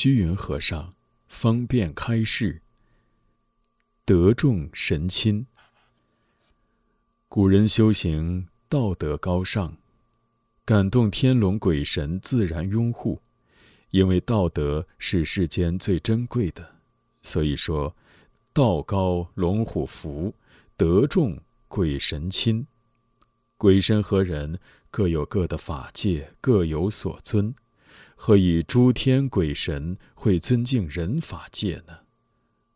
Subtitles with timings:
[0.00, 0.94] 虚云和尚
[1.26, 2.62] 方便开示。
[4.04, 5.44] 德重神亲。
[7.28, 9.76] 古人修行道德高尚，
[10.64, 13.20] 感动天龙鬼神自然拥护，
[13.90, 16.76] 因为道德是世间最珍贵的，
[17.22, 17.96] 所以说，
[18.52, 20.32] 道高龙虎伏，
[20.76, 21.36] 德重
[21.66, 22.64] 鬼神亲。
[23.56, 24.60] 鬼神和人
[24.92, 27.52] 各有各的法界，各有所尊。
[28.20, 32.00] 何以诸天鬼神会尊敬人法界呢？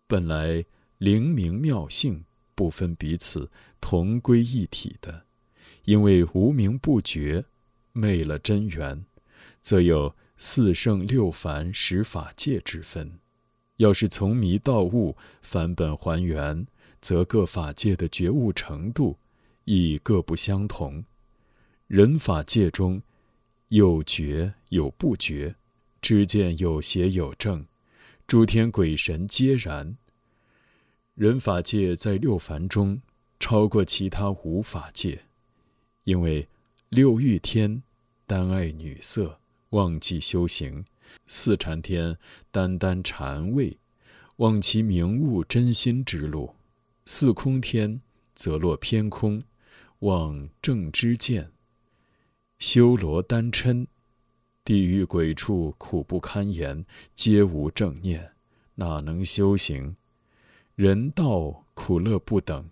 [0.06, 0.64] 本来
[0.98, 2.24] 灵明妙性
[2.54, 5.26] 不分彼此，同归一体的。
[5.84, 7.44] 因为无名不觉，
[7.92, 9.04] 昧了真源，
[9.60, 13.18] 则有四圣六凡十法界之分。
[13.78, 16.64] 要是从迷到悟，返本还原，
[17.00, 19.18] 则各法界的觉悟程度
[19.64, 21.04] 亦各不相同。
[21.88, 23.02] 人法界中。
[23.72, 25.54] 有觉有不觉，
[26.02, 27.64] 知见有邪有正，
[28.26, 29.96] 诸天鬼神皆然。
[31.14, 33.00] 人法界在六凡中
[33.40, 35.22] 超过其他五法界，
[36.04, 36.46] 因为
[36.90, 37.82] 六欲天
[38.26, 40.84] 单爱女色，忘记修行；
[41.26, 42.18] 四禅天
[42.50, 43.78] 单单禅味，
[44.36, 46.54] 忘其明悟真心之路；
[47.06, 48.02] 四空天
[48.34, 49.42] 则落偏空，
[50.00, 51.50] 忘正知见。
[52.62, 53.88] 修罗单嗔，
[54.64, 58.34] 地狱鬼畜苦不堪言，皆无正念，
[58.76, 59.96] 哪能修行？
[60.76, 62.70] 人道苦乐不等，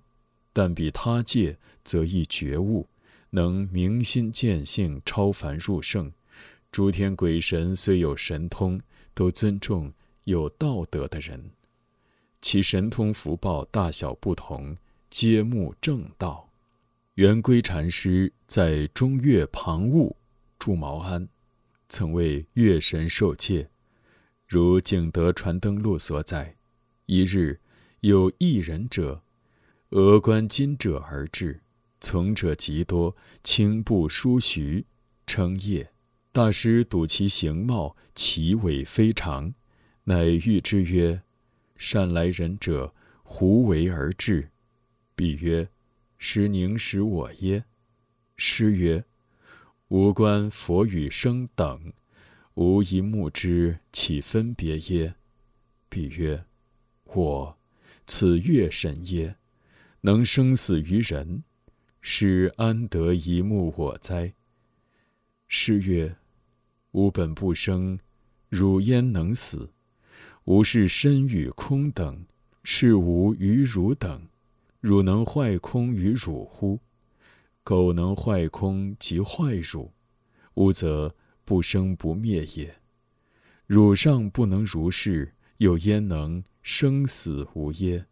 [0.53, 2.87] 但比他界则易觉悟，
[3.31, 6.13] 能明心见性，超凡入圣。
[6.71, 8.81] 诸天鬼神虽有神通，
[9.13, 11.51] 都尊重有道德的人，
[12.41, 14.77] 其神通福报大小不同，
[15.11, 16.50] 皆慕正道。
[17.15, 20.17] 圆规禅师在中岳旁悟
[20.61, 21.29] 住茅庵，
[21.89, 23.69] 曾为月神受戒，
[24.47, 26.57] 如《景德传灯录》所载。
[27.07, 27.59] 一日，
[28.01, 29.23] 有一人者，
[29.91, 31.61] 峨冠金者而至，
[32.01, 34.87] 从者极多，轻布疏徐，
[35.27, 35.89] 称谒。
[36.31, 39.53] 大师睹其形貌其伟非常，
[40.05, 41.21] 乃谕之曰
[41.77, 42.95] ：“善来人者，
[43.25, 44.51] 胡为而至？”
[45.17, 45.69] 彼曰。
[46.23, 47.65] 师宁使我耶？
[48.37, 49.03] 师曰
[49.89, 51.95] ：“吾观佛与生等，
[52.53, 55.15] 无一目之，岂分别耶？”
[55.89, 56.45] 彼曰
[57.15, 57.59] ：“我，
[58.07, 59.35] 此月神耶？
[60.03, 61.43] 能生死于人，
[62.03, 64.35] 师安得一目我哉？”
[65.49, 66.15] 师曰
[66.93, 67.99] ：“吾本不生，
[68.51, 69.73] 汝焉能死？
[70.45, 72.27] 吾是身与空等，
[72.63, 74.23] 是吾与汝等。”
[74.81, 76.81] 汝能坏空于汝乎？
[77.63, 79.93] 苟能坏空即坏汝，
[80.55, 81.15] 吾则
[81.45, 82.75] 不生不灭也。
[83.67, 88.07] 汝尚不能如是，又焉能生死无耶？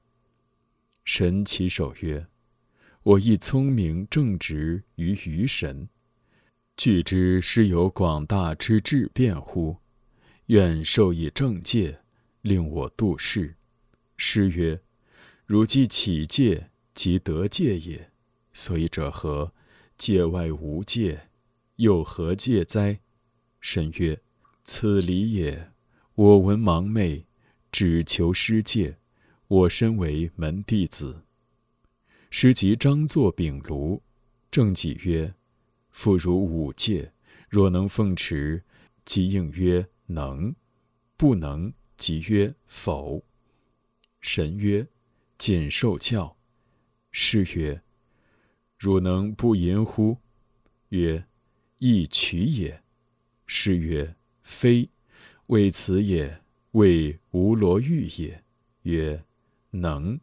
[1.04, 2.26] 神起手曰
[3.02, 5.88] ：“我亦聪明正直于愚神，
[6.76, 9.78] 具之师有广大之智辩乎？
[10.46, 11.98] 愿授以正戒，
[12.42, 13.56] 令我度世。”
[14.18, 14.78] 师曰。
[15.48, 18.10] 汝既起戒，即得戒也。
[18.52, 19.54] 所以者何？
[19.96, 21.30] 戒外无戒，
[21.76, 23.00] 又何戒哉？
[23.58, 24.20] 神曰
[24.62, 25.72] ：“此理也。
[26.16, 27.24] 我闻盲昧，
[27.72, 28.98] 只求师戒。
[29.46, 31.22] 我身为门弟子。”
[32.28, 34.02] 师即张作秉炉，
[34.50, 35.34] 正己曰
[35.90, 37.14] ：“复如五戒，
[37.48, 38.62] 若能奉持，
[39.06, 40.52] 即应曰能；
[41.16, 43.24] 不能，即曰否。”
[44.20, 44.86] 神曰。
[45.38, 46.36] 谨受教，
[47.12, 47.80] 师曰
[48.76, 50.18] ：“汝能不淫乎？”
[50.90, 51.24] 曰
[51.78, 52.82] ：“亦取也。”
[53.46, 54.90] 师曰：“非，
[55.46, 58.44] 为此也，为无罗欲也。”
[58.82, 59.24] 曰
[59.70, 60.20] ：“能。”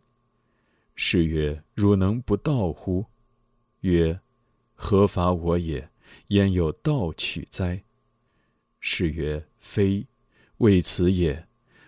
[0.95, 3.05] 师曰：“汝能不道乎？”
[3.81, 4.19] 曰
[4.75, 5.89] ：“何法我也？
[6.27, 7.83] 焉有道取哉？”
[8.79, 10.05] 师曰：“非，
[10.57, 11.47] 为此也，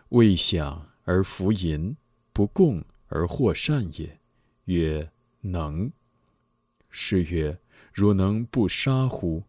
[0.09, 1.95] 为想而弗淫，
[2.31, 4.19] 不共。”而获善也，
[4.65, 5.11] 曰
[5.41, 5.91] 能。
[6.89, 7.59] 是曰：
[7.93, 9.43] 汝能不杀乎？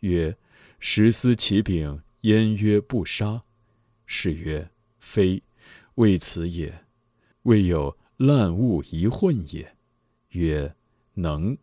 [0.00, 0.36] 曰：
[0.78, 3.42] 食思其柄，焉曰不杀？
[4.06, 5.42] 是曰：非，
[5.96, 6.84] 为此也，
[7.42, 9.76] 未有滥物一混也。
[10.30, 10.74] 曰
[11.14, 11.56] 能。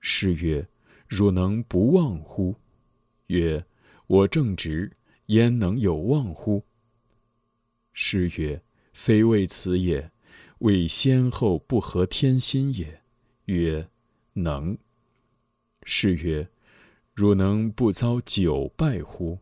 [0.00, 0.66] 是曰：
[1.08, 2.56] 汝能不忘乎？
[3.28, 3.64] 曰：
[4.06, 4.96] 我正直，
[5.26, 6.64] 焉能有忘乎？
[7.92, 8.62] 是曰：
[8.92, 10.10] 非为此也。
[10.64, 13.02] 为先后不合天心也，
[13.44, 13.86] 曰
[14.32, 14.78] 能。
[15.82, 16.48] 是曰：
[17.12, 19.40] 汝能不遭九败乎？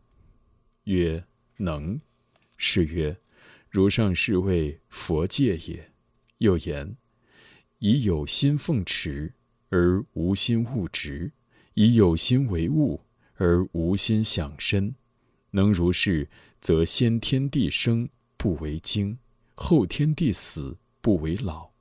[0.83, 1.23] 曰
[1.55, 2.01] 能。
[2.57, 3.15] 是曰：
[3.69, 5.93] 如上是谓佛界也。
[6.39, 6.97] 又言：
[7.79, 9.33] 以有心奉持，
[9.69, 11.31] 而无心物执；
[11.75, 12.99] 以有心为物，
[13.35, 14.93] 而无心想身。
[15.51, 16.27] 能如是，
[16.59, 19.17] 则先天地生不为惊，
[19.55, 21.71] 后天地死不为老，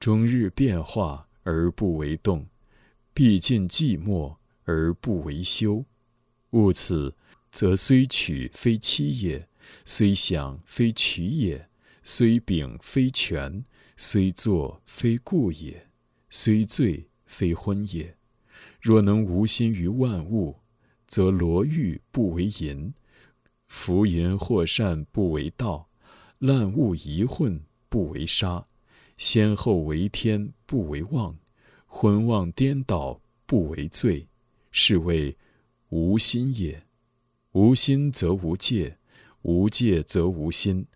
[0.00, 2.46] 终日变化而不为动，
[3.12, 5.84] 必尽寂寞而不为休。
[6.52, 7.14] 悟此，
[7.50, 9.46] 则虽取非妻也，
[9.84, 11.68] 虽享非取也，
[12.02, 13.62] 虽秉非权，
[13.98, 15.88] 虽坐非故也，
[16.30, 18.16] 虽醉非昏也。
[18.80, 20.60] 若能无心于万物，
[21.06, 22.94] 则罗玉不为淫，
[23.68, 25.90] 浮淫或善不为道，
[26.38, 27.62] 滥物疑混
[27.92, 28.66] 不为杀，
[29.18, 31.36] 先后为天不为妄，
[31.84, 34.26] 昏妄颠倒不为罪，
[34.70, 35.36] 是谓。
[35.90, 36.86] 无心也，
[37.50, 38.96] 无心则无戒，
[39.42, 40.86] 无戒则无心，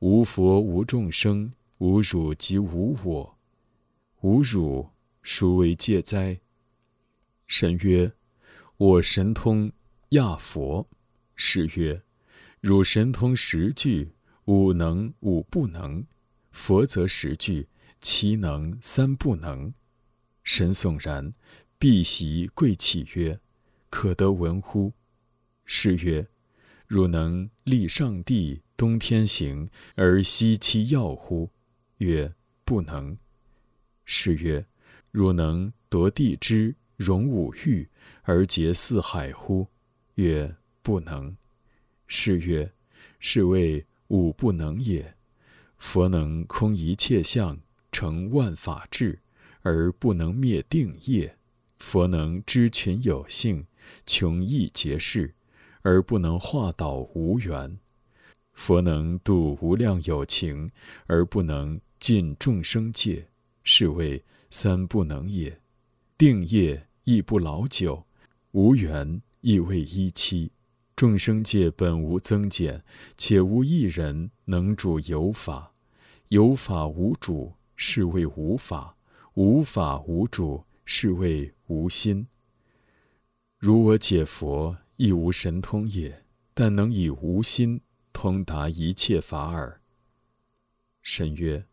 [0.00, 3.38] 无佛无众生，无汝即无我，
[4.22, 4.90] 无汝
[5.22, 6.40] 孰为戒哉？
[7.46, 8.10] 神曰：
[8.76, 9.70] 我神通
[10.08, 10.88] 亚佛。
[11.36, 12.02] 是曰：
[12.60, 14.10] 汝神通十句，
[14.46, 16.04] 吾能吾不能，
[16.50, 17.68] 佛则十句，
[18.00, 19.72] 其能三不能。
[20.42, 21.32] 神悚然，
[21.78, 23.40] 必席跪起曰。
[23.88, 24.92] 可得闻乎？
[25.64, 26.28] 是曰：
[26.86, 31.50] 汝能立上帝东天行而息其要乎？
[31.98, 33.18] 曰：不能。
[34.04, 34.66] 是曰：
[35.10, 37.88] 汝能夺地之容五欲
[38.22, 39.66] 而结四海乎？
[40.14, 41.36] 曰：不能。
[42.06, 42.72] 是曰：
[43.18, 45.16] 是谓五不能也。
[45.80, 47.58] 佛能空一切相，
[47.90, 49.18] 成万法智，
[49.62, 51.36] 而不能灭定业。
[51.80, 53.66] 佛能知群有性。
[54.06, 55.34] 穷义结事，
[55.82, 57.78] 而不能化导无缘；
[58.52, 60.70] 佛能度无量有情，
[61.06, 63.26] 而不能尽众生界，
[63.64, 65.60] 是谓三不能也。
[66.16, 68.04] 定业亦不老久，
[68.52, 70.52] 无缘亦未依期。
[71.00, 72.84] 众生界本无增减，
[73.16, 75.72] 且无一人能主有法。
[76.28, 78.96] 有法无主，是谓无法；
[79.32, 82.26] 无法无主，是谓无心。
[83.56, 87.80] 如我解佛亦无神通也，但能以无心
[88.12, 89.80] 通达一切法耳。
[91.00, 91.64] 神曰：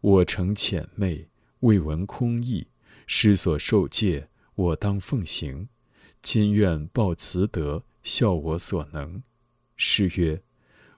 [0.00, 1.28] 我诚浅昧，
[1.60, 2.66] 未闻空义，
[3.06, 5.68] 师所受戒，我当奉行。
[6.20, 9.20] 今愿报慈德，效我所能。
[9.76, 10.40] 师曰：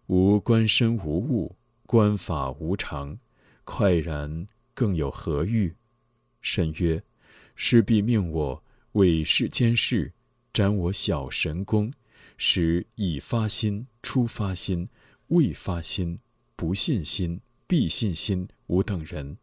[0.08, 1.56] 吾观身无物，
[1.86, 3.18] 观法无常，
[3.64, 5.74] 快然，更有何欲？
[6.42, 7.02] 神曰：
[7.56, 8.62] 师必命我
[8.92, 10.12] 为世间事。
[10.52, 11.90] 瞻我小神功，
[12.36, 14.86] 使已发心、初发心、
[15.28, 16.18] 未发心、
[16.56, 19.38] 不信心、必信心吾等人，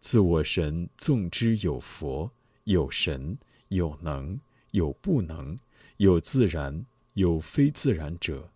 [0.00, 2.32] 自我神纵之有佛、
[2.64, 3.36] 有神、
[3.68, 5.58] 有能、有不能、
[5.98, 8.50] 有自然、有非自然者。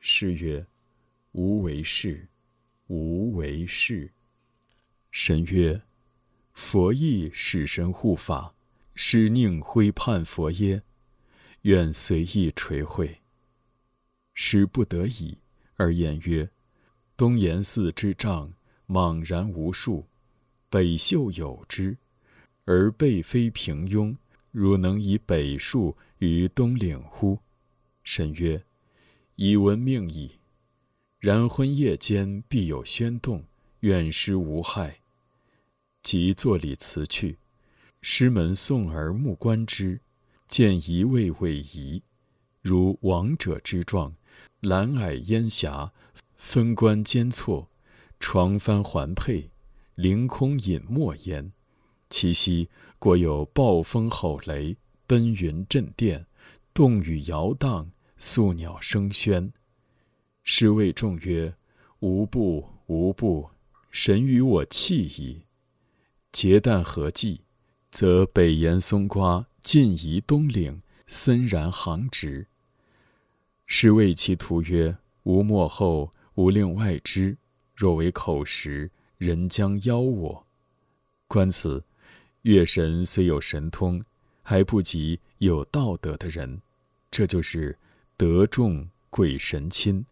[0.00, 0.66] 是曰：
[1.32, 2.28] 无为是，
[2.86, 4.10] 无为是。
[5.10, 5.82] 神曰：
[6.52, 8.54] 佛亦使神护法，
[8.94, 10.82] 师宁挥叛佛耶？
[11.62, 13.20] 愿随意垂会。
[14.34, 15.38] 师不得已，
[15.74, 16.48] 而言曰
[17.16, 18.52] ：“东岩寺之障，
[18.86, 20.06] 莽然无数；
[20.70, 21.96] 北秀有之，
[22.64, 24.16] 而辈非平庸。
[24.50, 27.38] 汝能以北数于东岭乎？”
[28.10, 28.64] 神曰
[29.36, 30.38] ：“以闻命矣。
[31.18, 33.44] 然昏夜间必有宣动，
[33.80, 35.00] 愿师无害。”
[36.02, 37.36] 即作礼辞去。
[38.00, 40.00] 师门送而目观之。
[40.46, 42.02] 见一位逶夷，
[42.62, 44.16] 如王者之状，
[44.60, 45.92] 蓝霭烟霞，
[46.34, 47.68] 分冠间错，
[48.18, 49.50] 床幡环佩，
[49.96, 51.52] 凌空隐没焉。
[52.08, 56.24] 其息果有暴风吼雷，奔云震电，
[56.72, 59.52] 动雨摇荡，宿鸟声喧。
[60.44, 61.54] 师谓众曰
[62.00, 63.50] ：“无不，无不，
[63.90, 65.42] 神与我弃矣。
[66.32, 67.42] 结旦何计？
[67.90, 72.46] 则北岩松瓜。”尽移东岭，森然行止。
[73.66, 77.36] 是谓其徒曰：“吾末后无令外之，
[77.74, 80.46] 若为口实，人将邀我。”
[81.28, 81.84] 观此，
[82.42, 84.02] 月神虽有神通，
[84.42, 86.62] 还不及有道德的人。
[87.10, 87.76] 这就是
[88.18, 90.04] 德重鬼神亲。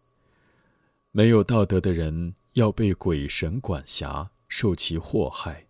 [1.11, 5.65] 没有道德的人，要被鬼神管辖，受其祸害；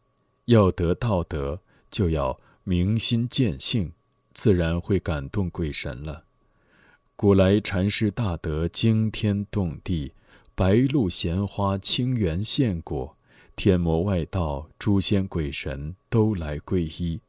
[0.45, 2.39] 要得道德，就要。
[2.63, 3.93] 明心见性，
[4.33, 6.25] 自然会感动鬼神了。
[7.15, 10.11] 古来禅师大德惊天动地，
[10.53, 13.17] 白露闲花清源献果，
[13.55, 17.21] 天魔外道诸仙鬼神都来皈依。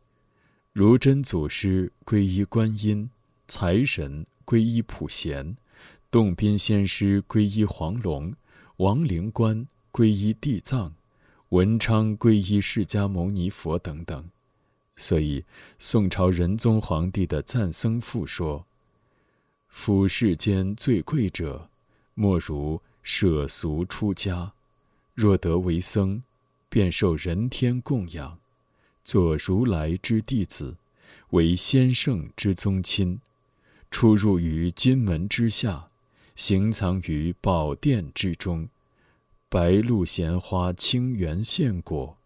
[0.73, 3.09] 如真祖师皈依观音，
[3.47, 5.59] 财神皈依普贤，
[6.11, 8.33] 洞宾仙师皈依黄龙，
[8.79, 10.95] 王灵官皈依地藏，
[11.51, 14.31] 文昌皈依释迦牟尼佛等等。
[14.97, 15.45] 所以，
[15.79, 18.65] 宋朝仁宗皇帝的赞僧赋说
[19.69, 21.69] ：“夫世间最贵者，
[22.15, 24.55] 莫如舍俗出家。
[25.13, 26.23] 若得为僧，
[26.71, 28.39] 便受人天供养。”
[29.05, 30.79] 做如来之弟子，
[31.33, 33.21] 为先圣之宗亲，
[33.91, 35.89] 出入于金门之下，
[36.37, 38.69] 行藏于宝殿之中。
[39.49, 42.19] 白露闲花清源献果，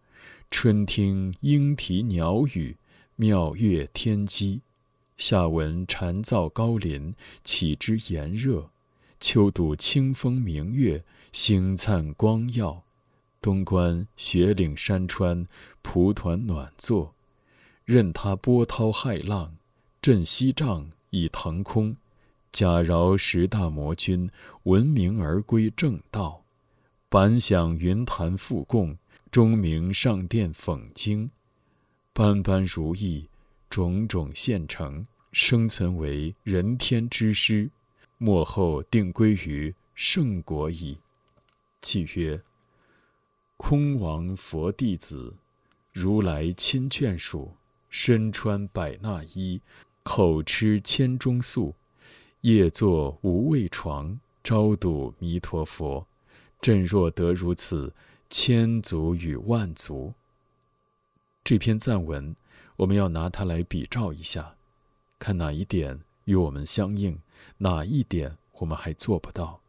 [0.51, 2.75] 春听莺啼鸟语，
[3.15, 4.59] 妙乐天机；
[5.17, 8.69] 夏闻蝉噪高林，岂知炎热？
[9.19, 12.83] 秋睹清风明月，星灿光耀。
[13.39, 15.47] 东观雪岭山川，
[15.81, 17.13] 蒲团暖坐；
[17.85, 19.55] 任他波涛骇浪，
[20.01, 21.95] 震西障以腾空。
[22.51, 24.29] 假饶十大魔君，
[24.63, 26.43] 闻名而归正道。
[27.07, 28.97] 板响云坛复供，
[29.29, 31.29] 钟鸣上殿讽经。
[32.13, 33.29] 般般如意，
[33.69, 37.69] 种种现成，生存为人天之师，
[38.17, 40.97] 末后定归于圣国矣。
[41.81, 42.41] 契曰。
[43.55, 45.33] 空王佛弟子，
[45.91, 47.55] 如来亲眷属，
[47.89, 49.61] 身穿百衲衣，
[50.03, 51.73] 口吃千钟粟，
[52.41, 56.05] 夜坐无畏床，朝睹弥陀佛。
[56.61, 57.93] 朕若得如此，
[58.29, 60.13] 千足与万足。
[61.43, 62.35] 这篇赞文，
[62.77, 64.55] 我们要拿它来比照一下，
[65.19, 67.19] 看哪一点与我们相应，
[67.57, 69.61] 哪一点我们还做不到。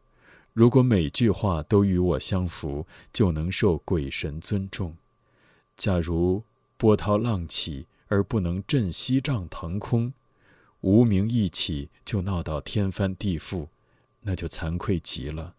[0.53, 4.95] 如果每句话都与我相符，就能受鬼神尊重。
[5.75, 6.43] 假如
[6.77, 10.13] 波涛浪起而不能振西障腾空，
[10.85, 13.67] 无名一起就闹到天翻地覆，
[14.21, 15.55] 那就惭愧极了。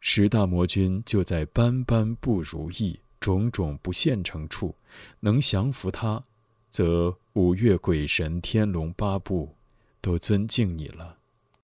[0.00, 4.74] 十大魔君就在般般不如意、种种不现成处，
[5.20, 6.24] 能降服他，
[6.70, 9.54] 则五岳鬼神、天龙八部
[10.00, 11.18] 都尊敬你了。